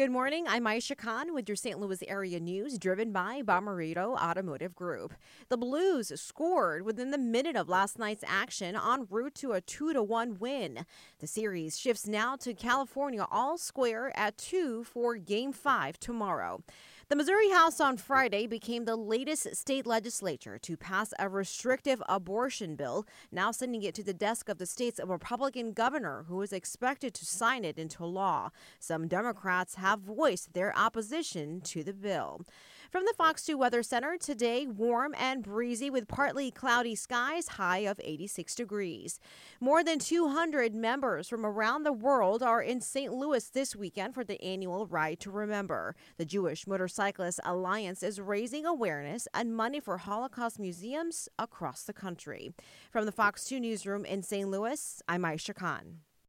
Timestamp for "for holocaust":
49.78-50.58